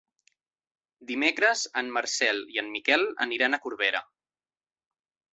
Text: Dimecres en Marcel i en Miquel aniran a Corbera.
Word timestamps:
Dimecres 1.09 1.59
en 1.81 1.91
Marcel 1.97 2.41
i 2.55 2.59
en 2.63 2.71
Miquel 2.77 3.05
aniran 3.27 3.57
a 3.57 3.63
Corbera. 3.67 4.01